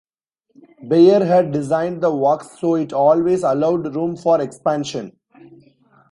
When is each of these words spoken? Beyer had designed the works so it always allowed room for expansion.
Beyer 0.87 1.23
had 1.23 1.51
designed 1.51 2.01
the 2.01 2.09
works 2.11 2.59
so 2.59 2.73
it 2.73 2.91
always 2.91 3.43
allowed 3.43 3.95
room 3.95 4.15
for 4.15 4.41
expansion. 4.41 5.15